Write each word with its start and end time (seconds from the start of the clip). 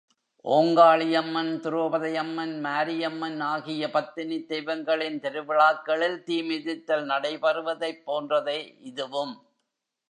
ஓங்காளியம்மன், 0.45 1.51
துரோபதையம்மன், 1.63 2.59
மாரியம்மன் 2.59 3.39
ஆகிய 3.39 3.87
பத்தினித் 3.87 4.47
தெய்வங்களின் 4.47 5.19
திருவிழாக்களில் 5.19 6.19
தீமிதித்தல் 6.27 7.05
நடைபெறுவதைப் 7.05 8.03
போன்றதே 8.05 8.59
இதுவும். 8.81 9.35